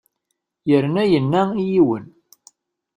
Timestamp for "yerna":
0.69-1.03